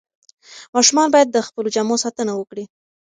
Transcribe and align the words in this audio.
ماشومان 0.75 1.07
باید 1.13 1.29
د 1.31 1.37
خپلو 1.47 1.67
جامو 1.75 1.95
ساتنه 2.03 2.31
وکړي. 2.35 2.63